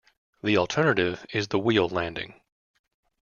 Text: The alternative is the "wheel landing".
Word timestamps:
The 0.41 0.57
alternative 0.57 1.27
is 1.31 1.49
the 1.49 1.59
"wheel 1.59 1.87
landing". 1.87 2.41